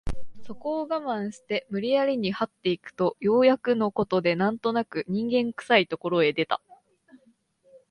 [0.47, 6.59] そこを我慢して無理やりに這って行くとようやくの事で何となく人間臭い所へ出た